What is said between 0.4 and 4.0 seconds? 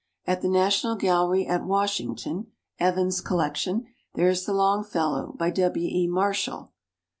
the National Gallery at Washington (Evans Collection)